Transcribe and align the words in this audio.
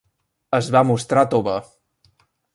Es 0.59 0.69
va 0.75 0.81
mostrar 0.93 1.27
tova. 1.35 1.59